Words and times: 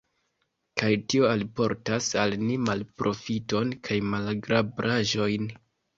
Kaj 0.81 0.87
tio 1.13 1.27
alportas 1.33 2.09
al 2.21 2.35
ni 2.45 2.57
malprofiton 2.69 3.77
kaj 3.89 3.99
malagrablaĵojn. 4.15 5.47